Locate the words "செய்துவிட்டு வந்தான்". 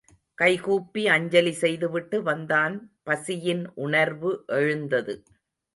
1.53-2.75